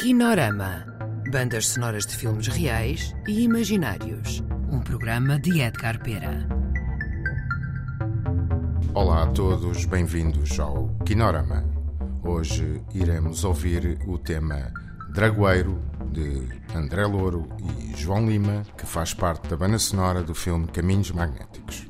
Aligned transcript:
Kinorama. 0.00 0.86
Bandas 1.30 1.66
sonoras 1.68 2.06
de 2.06 2.16
filmes 2.16 2.46
reais 2.46 3.14
e 3.28 3.42
imaginários. 3.42 4.42
Um 4.72 4.80
programa 4.80 5.38
de 5.38 5.60
Edgar 5.60 6.02
Pera. 6.02 6.48
Olá 8.94 9.24
a 9.24 9.26
todos, 9.26 9.84
bem-vindos 9.84 10.58
ao 10.58 10.88
Kinorama. 11.04 11.62
Hoje 12.24 12.80
iremos 12.94 13.44
ouvir 13.44 13.98
o 14.06 14.16
tema 14.16 14.72
Dragoeiro 15.12 15.78
de 16.10 16.48
André 16.74 17.04
Louro 17.04 17.46
e 17.58 17.94
João 17.94 18.26
Lima, 18.26 18.62
que 18.78 18.86
faz 18.86 19.12
parte 19.12 19.48
da 19.48 19.56
banda 19.58 19.78
sonora 19.78 20.22
do 20.22 20.34
filme 20.34 20.66
Caminhos 20.68 21.10
Magnéticos. 21.10 21.89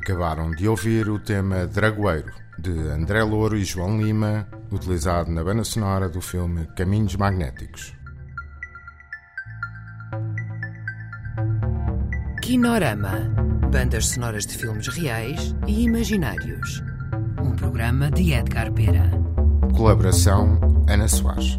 Acabaram 0.00 0.50
de 0.50 0.66
ouvir 0.66 1.10
o 1.10 1.18
tema 1.18 1.66
Dragoeiro, 1.66 2.32
de 2.58 2.70
André 2.70 3.22
Louro 3.22 3.54
e 3.54 3.64
João 3.64 4.00
Lima, 4.00 4.48
utilizado 4.72 5.30
na 5.30 5.44
banda 5.44 5.62
sonora 5.62 6.08
do 6.08 6.22
filme 6.22 6.66
Caminhos 6.74 7.16
Magnéticos. 7.16 7.94
Kinorama 12.40 13.30
Bandas 13.70 14.06
sonoras 14.06 14.46
de 14.46 14.56
filmes 14.56 14.88
reais 14.88 15.54
e 15.66 15.84
imaginários. 15.84 16.82
Um 17.38 17.54
programa 17.54 18.10
de 18.10 18.32
Edgar 18.32 18.72
Pera. 18.72 19.10
Colaboração 19.76 20.58
Ana 20.88 21.08
Soares. 21.08 21.58